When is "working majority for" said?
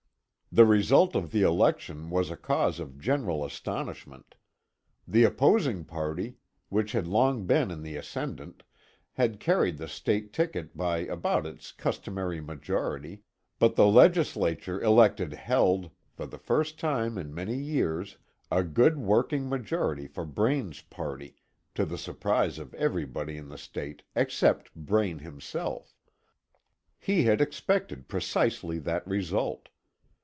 18.97-20.25